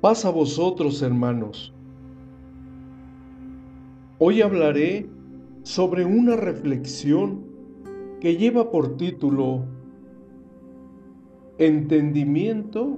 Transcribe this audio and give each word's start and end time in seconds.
Paz 0.00 0.24
a 0.24 0.30
vosotros, 0.30 1.02
hermanos. 1.02 1.74
Hoy 4.18 4.40
hablaré 4.40 5.06
sobre 5.62 6.06
una 6.06 6.36
reflexión 6.36 7.44
que 8.18 8.38
lleva 8.38 8.70
por 8.70 8.96
título 8.96 9.62
Entendimiento 11.58 12.96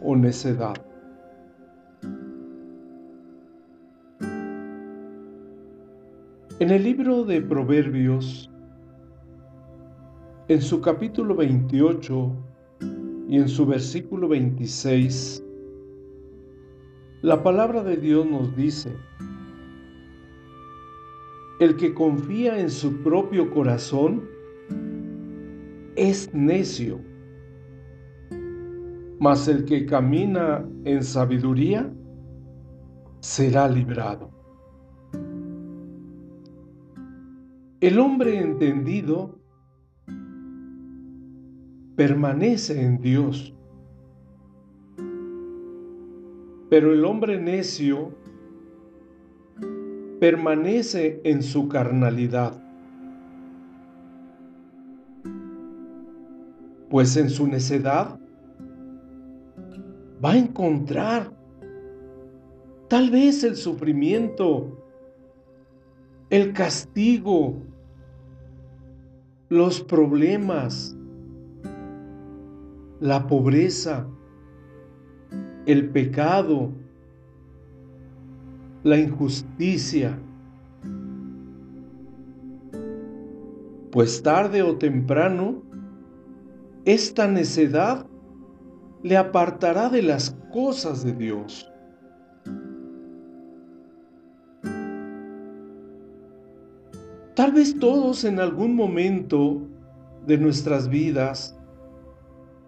o 0.00 0.16
necedad. 0.16 0.74
En 6.60 6.70
el 6.70 6.82
libro 6.82 7.24
de 7.24 7.42
Proverbios, 7.42 8.50
en 10.48 10.62
su 10.62 10.80
capítulo 10.80 11.34
28 11.34 12.32
y 13.28 13.36
en 13.36 13.48
su 13.50 13.66
versículo 13.66 14.28
26, 14.28 15.44
la 17.22 17.42
palabra 17.42 17.82
de 17.82 17.96
Dios 17.96 18.24
nos 18.26 18.56
dice, 18.56 18.96
el 21.58 21.76
que 21.76 21.92
confía 21.92 22.58
en 22.58 22.70
su 22.70 23.02
propio 23.02 23.50
corazón 23.50 24.22
es 25.96 26.32
necio, 26.32 26.98
mas 29.18 29.46
el 29.48 29.66
que 29.66 29.84
camina 29.84 30.66
en 30.84 31.02
sabiduría 31.02 31.92
será 33.20 33.68
librado. 33.68 34.30
El 37.80 37.98
hombre 37.98 38.38
entendido 38.40 39.38
permanece 41.96 42.82
en 42.82 42.98
Dios 43.02 43.54
pero 46.70 46.92
el 46.92 47.04
hombre 47.04 47.38
necio 47.40 48.14
permanece 50.20 51.20
en 51.24 51.42
su 51.42 51.68
carnalidad, 51.68 52.62
pues 56.88 57.16
en 57.16 57.28
su 57.28 57.48
necedad 57.48 58.20
va 60.24 60.32
a 60.32 60.38
encontrar 60.38 61.32
tal 62.88 63.10
vez 63.10 63.42
el 63.42 63.56
sufrimiento, 63.56 64.84
el 66.30 66.52
castigo, 66.52 67.56
los 69.48 69.82
problemas, 69.82 70.96
la 73.00 73.26
pobreza, 73.26 74.06
el 75.66 75.90
pecado, 75.90 76.70
la 78.82 78.98
injusticia. 78.98 80.18
Pues 83.90 84.22
tarde 84.22 84.62
o 84.62 84.76
temprano, 84.76 85.62
esta 86.84 87.26
necedad 87.26 88.06
le 89.02 89.16
apartará 89.16 89.88
de 89.88 90.02
las 90.02 90.36
cosas 90.52 91.04
de 91.04 91.12
Dios. 91.12 91.66
Tal 97.34 97.52
vez 97.52 97.78
todos 97.78 98.24
en 98.24 98.38
algún 98.38 98.74
momento 98.74 99.62
de 100.26 100.36
nuestras 100.36 100.88
vidas 100.88 101.58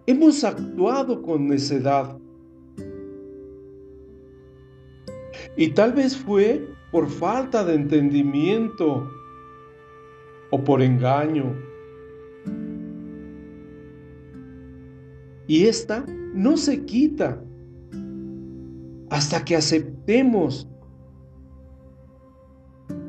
hemos 0.07 0.43
actuado 0.43 1.21
con 1.21 1.47
necedad 1.47 2.17
Y 5.55 5.69
tal 5.69 5.93
vez 5.93 6.17
fue 6.17 6.67
por 6.91 7.09
falta 7.09 7.63
de 7.63 7.75
entendimiento 7.75 9.09
o 10.49 10.63
por 10.63 10.81
engaño. 10.81 11.55
Y 15.47 15.65
esta 15.65 16.05
no 16.33 16.57
se 16.57 16.83
quita 16.85 17.43
hasta 19.09 19.45
que 19.45 19.55
aceptemos 19.55 20.67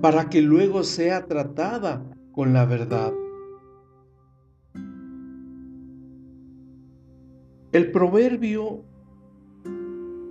para 0.03 0.29
que 0.29 0.43
luego 0.43 0.83
sea 0.83 1.25
tratada 1.27 2.05
con 2.33 2.53
la 2.53 2.67
verdad. 2.67 3.13
El 7.73 7.91
proverbio 7.91 8.85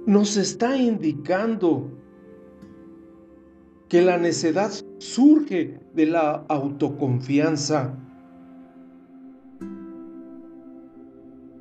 nos 0.06 0.38
está 0.38 0.78
indicando 0.78 1.90
que 3.94 4.02
la 4.02 4.18
necedad 4.18 4.72
surge 4.98 5.80
de 5.94 6.08
la 6.08 6.46
autoconfianza 6.50 7.96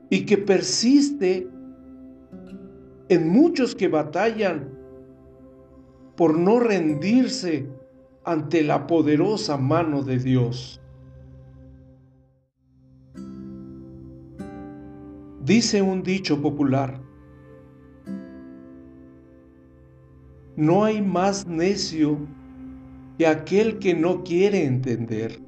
y 0.08 0.24
que 0.24 0.38
persiste 0.38 1.46
en 3.10 3.28
muchos 3.28 3.74
que 3.74 3.88
batallan 3.88 4.70
por 6.16 6.38
no 6.38 6.58
rendirse 6.58 7.68
ante 8.24 8.62
la 8.62 8.86
poderosa 8.86 9.58
mano 9.58 10.02
de 10.02 10.16
Dios. 10.16 10.80
Dice 15.44 15.82
un 15.82 16.02
dicho 16.02 16.40
popular, 16.40 16.98
No 20.56 20.84
hay 20.84 21.00
más 21.00 21.46
necio 21.46 22.18
que 23.18 23.26
aquel 23.26 23.78
que 23.78 23.94
no 23.94 24.22
quiere 24.22 24.64
entender. 24.64 25.40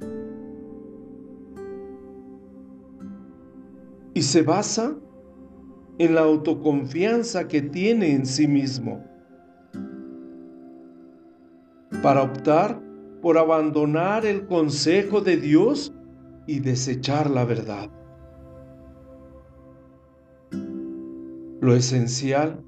Y 4.13 4.21
se 4.21 4.41
basa 4.41 4.95
en 5.97 6.15
la 6.15 6.21
autoconfianza 6.21 7.47
que 7.47 7.61
tiene 7.61 8.13
en 8.13 8.25
sí 8.25 8.47
mismo 8.47 9.03
para 12.01 12.23
optar 12.23 12.81
por 13.21 13.37
abandonar 13.37 14.25
el 14.25 14.45
consejo 14.45 15.21
de 15.21 15.37
Dios 15.37 15.93
y 16.47 16.59
desechar 16.59 17.29
la 17.29 17.45
verdad. 17.45 17.89
Lo 21.61 21.73
esencial 21.73 22.63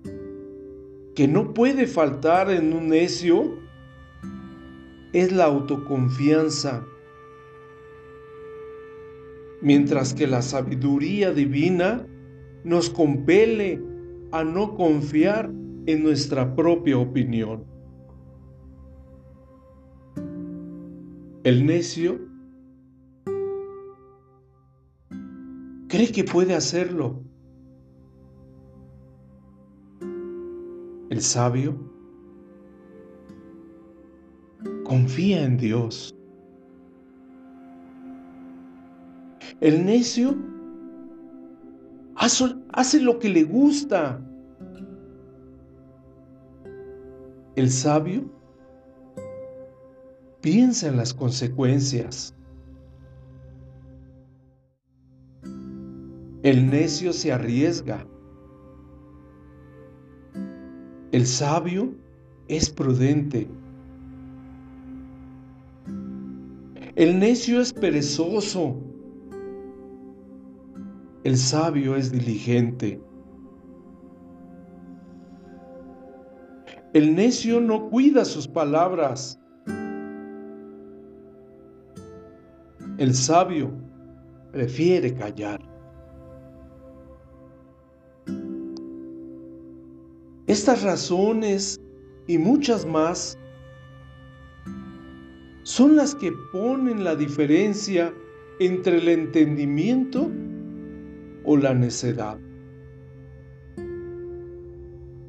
que 1.18 1.28
no 1.28 1.52
puede 1.52 1.88
faltar 1.88 2.52
en 2.52 2.74
un 2.74 2.90
necio 2.90 3.58
es 5.14 5.32
la 5.32 5.46
autoconfianza, 5.46 6.86
mientras 9.64 10.14
que 10.14 10.28
la 10.28 10.44
sabiduría 10.44 11.34
divina 11.34 12.06
nos 12.64 12.92
compele 12.92 13.82
a 14.32 14.44
no 14.44 14.76
confiar 14.76 15.52
en 15.88 16.04
nuestra 16.04 16.56
propia 16.56 17.00
opinión. 17.00 17.66
El 21.44 21.66
necio 21.66 22.20
cree 25.88 26.12
que 26.12 26.24
puede 26.24 26.54
hacerlo 26.54 27.27
El 31.18 31.24
sabio 31.24 31.76
confía 34.84 35.46
en 35.46 35.58
Dios. 35.58 36.14
El 39.60 39.84
necio 39.84 40.38
hace, 42.18 43.02
lo 43.02 43.18
que 43.18 43.30
le 43.30 43.46
gusta. 43.46 44.22
El 47.56 47.72
sabio 47.72 48.32
piensa 50.42 50.88
en 50.88 50.98
las 50.98 51.16
consecuencias. 51.16 52.36
El 56.44 56.70
necio 56.70 57.12
se 57.12 57.34
arriesga. 57.34 58.06
El 61.18 61.26
sabio 61.26 61.96
es 62.48 62.70
prudente. 62.70 63.48
El 66.96 67.18
necio 67.18 67.60
es 67.60 67.74
perezoso. 67.74 68.76
El 71.24 71.36
sabio 71.36 71.96
es 71.96 72.12
diligente. 72.12 73.02
El 76.94 77.16
necio 77.16 77.62
no 77.62 77.90
cuida 77.90 78.24
sus 78.24 78.48
palabras. 78.48 79.40
El 83.00 83.16
sabio 83.16 83.72
prefiere 84.52 85.16
callar. 85.16 85.77
Estas 90.48 90.82
razones 90.82 91.78
y 92.26 92.38
muchas 92.38 92.86
más 92.86 93.38
son 95.64 95.98
las 95.98 96.16
que 96.16 96.32
ponen 96.54 97.04
la 97.04 97.18
diferencia 97.18 98.14
entre 98.62 99.00
el 99.00 99.10
entendimiento 99.10 100.32
o 101.44 101.58
la 101.58 101.74
necedad. 101.74 102.40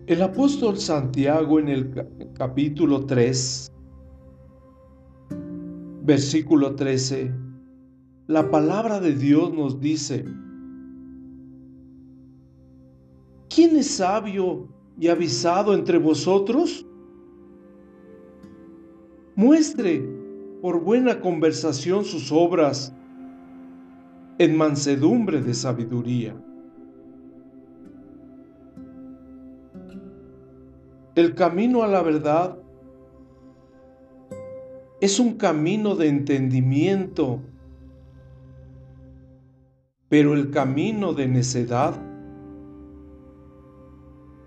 El 0.06 0.22
apóstol 0.22 0.78
Santiago 0.78 1.58
en 1.58 1.68
el 1.68 2.06
capítulo 2.34 3.04
3, 3.04 3.72
versículo 6.04 6.76
13, 6.76 7.34
la 8.28 8.48
palabra 8.52 9.00
de 9.00 9.16
Dios 9.16 9.52
nos 9.52 9.80
dice, 9.80 10.24
¿quién 13.48 13.76
es 13.76 13.90
sabio 13.90 14.77
y 14.98 15.08
avisado 15.08 15.74
entre 15.74 15.98
vosotros? 15.98 16.84
Muestre 19.36 20.02
por 20.60 20.80
buena 20.80 21.20
conversación 21.20 22.04
sus 22.04 22.32
obras 22.32 22.92
en 24.38 24.56
mansedumbre 24.56 25.40
de 25.40 25.54
sabiduría. 25.54 26.34
El 31.14 31.34
camino 31.34 31.82
a 31.82 31.88
la 31.88 32.02
verdad 32.02 32.58
es 35.00 35.18
un 35.20 35.34
camino 35.34 35.94
de 35.94 36.08
entendimiento, 36.08 37.40
pero 40.08 40.34
el 40.34 40.50
camino 40.50 41.12
de 41.12 41.28
necedad 41.28 42.07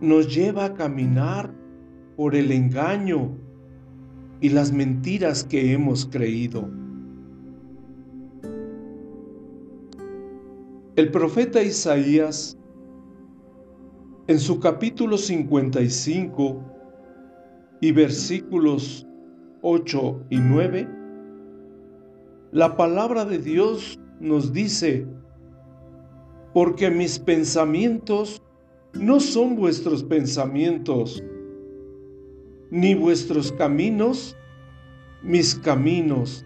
nos 0.02 0.34
lleva 0.34 0.66
a 0.66 0.74
caminar 0.74 1.54
por 2.18 2.36
el 2.36 2.52
engaño 2.52 3.38
y 4.42 4.50
las 4.50 4.72
mentiras 4.72 5.44
que 5.44 5.72
hemos 5.74 6.08
creído. 6.08 6.68
El 10.96 11.12
profeta 11.12 11.62
Isaías 11.62 12.58
en 14.28 14.40
su 14.40 14.60
capítulo 14.60 15.18
55 15.18 16.64
y 17.82 17.92
versículos 17.92 19.06
8 19.62 20.26
y 20.30 20.38
9, 20.38 20.88
la 22.52 22.76
palabra 22.76 23.26
de 23.26 23.40
Dios 23.40 24.00
nos 24.20 24.54
dice, 24.54 25.08
porque 26.54 26.90
mis 26.90 27.20
pensamientos 27.20 28.41
no 28.94 29.20
son 29.20 29.56
vuestros 29.56 30.04
pensamientos, 30.04 31.24
ni 32.70 32.96
vuestros 32.96 33.52
caminos 33.52 34.36
mis 35.24 35.56
caminos, 35.56 36.46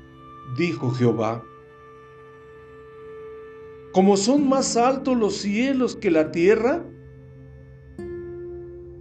dijo 0.57 0.91
Jehová. 0.91 1.43
Como 3.93 4.17
son 4.17 4.49
más 4.49 4.75
altos 4.75 5.17
los 5.17 5.35
cielos 5.35 5.95
que 5.95 6.11
la 6.11 6.31
tierra, 6.31 6.83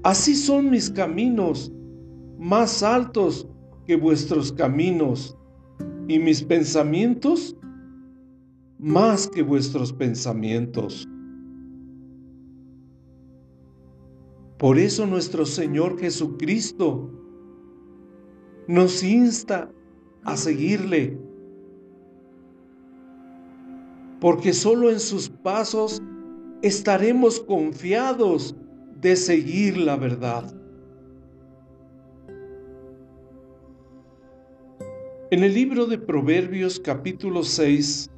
Así 0.05 0.35
son 0.35 0.69
mis 0.69 0.91
caminos, 0.91 1.73
más 2.39 2.83
altos 2.83 3.49
que 3.87 3.97
vuestros 3.97 4.53
caminos, 4.53 5.35
y 6.09 6.19
mis 6.19 6.43
pensamientos, 6.43 7.57
más 8.79 9.27
que 9.27 9.41
vuestros 9.41 9.95
pensamientos. 9.95 11.09
Por 14.65 14.79
eso 14.79 15.07
nuestro 15.07 15.45
Señor 15.45 15.99
Jesucristo 15.99 17.11
nos 18.67 19.03
insta 19.03 19.71
a 20.23 20.39
seguirle, 20.39 21.19
porque 24.23 24.55
solo 24.55 24.91
en 24.91 25.01
sus 25.01 25.29
pasos 25.29 26.01
estaremos 26.63 27.41
confiados 27.41 28.57
de 29.03 29.17
seguir 29.17 29.77
la 29.77 29.97
verdad. 29.97 30.59
En 35.31 35.45
el 35.45 35.53
libro 35.53 35.85
de 35.85 35.99
Proverbios 35.99 36.81
capítulo 36.81 37.43
6 37.43 38.11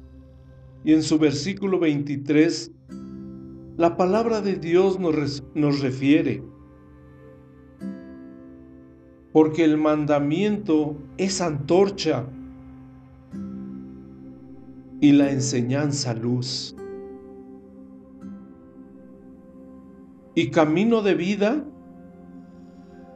y 0.85 0.93
en 0.93 1.03
su 1.03 1.19
versículo 1.19 1.77
23, 1.77 2.71
la 3.77 3.95
palabra 3.95 4.41
de 4.41 4.55
Dios 4.55 4.99
nos, 4.99 5.81
refiere, 5.81 6.43
porque 9.31 9.63
el 9.63 9.77
mandamiento 9.77 10.97
es 11.17 11.41
antorcha 11.41 12.25
y 14.99 15.11
la 15.11 15.31
enseñanza 15.31 16.13
luz. 16.13 16.75
y 20.37 20.51
camino 20.51 21.01
de 21.01 21.15
vida 21.15 21.65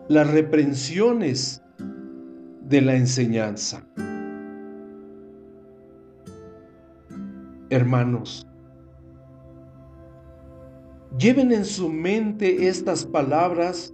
las 0.09 0.31
reprensiones 0.31 1.61
de 2.67 2.81
la 2.81 2.95
enseñanza. 2.95 3.85
Hermanos, 7.69 8.50
lleven 11.17 11.51
en 11.51 11.65
su 11.65 11.89
mente 11.89 12.67
estas 12.67 13.05
palabras 13.05 13.93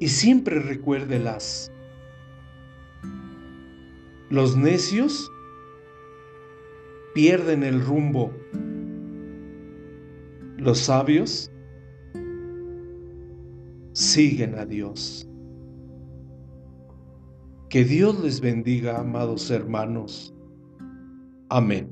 y 0.00 0.08
siempre 0.08 0.60
recuérdelas. 0.60 1.72
Los 4.30 4.56
necios 4.56 5.30
pierden 7.14 7.62
el 7.62 7.80
rumbo 7.80 8.32
los 10.58 10.78
sabios 10.80 11.50
siguen 13.92 14.58
a 14.58 14.66
Dios. 14.66 15.26
Que 17.70 17.84
Dios 17.84 18.18
les 18.22 18.40
bendiga, 18.40 18.98
amados 18.98 19.50
hermanos. 19.50 20.34
Amén. 21.48 21.88